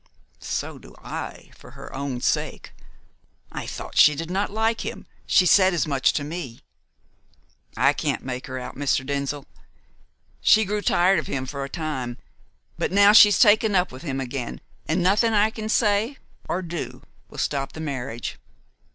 "So 0.39 0.79
do 0.79 0.95
I 0.97 1.51
for 1.55 1.77
her 1.77 1.93
own 1.95 2.21
sake. 2.21 2.73
I 3.51 3.67
thought 3.67 3.95
she 3.99 4.15
did 4.15 4.31
not 4.31 4.49
like 4.49 4.81
him. 4.81 5.05
She 5.27 5.45
said 5.45 5.75
as 5.75 5.85
much 5.85 6.11
to 6.13 6.23
me." 6.23 6.61
"I 7.77 7.93
can't 7.93 8.25
make 8.25 8.47
her 8.47 8.57
out, 8.57 8.75
Mr. 8.75 9.05
Denzil. 9.05 9.45
She 10.41 10.65
grew 10.65 10.81
tired 10.81 11.19
of 11.19 11.27
him 11.27 11.45
for 11.45 11.63
a 11.63 11.69
time, 11.69 12.17
but 12.79 12.91
now 12.91 13.11
she 13.13 13.27
has 13.27 13.37
taken 13.37 13.75
up 13.75 13.91
with 13.91 14.01
him 14.01 14.19
again, 14.19 14.59
and 14.87 15.03
nothing 15.03 15.33
I 15.33 15.51
can 15.51 15.69
say 15.69 16.17
or 16.49 16.63
do 16.63 17.03
will 17.29 17.37
stop 17.37 17.73
the 17.73 17.79
marriage. 17.79 18.39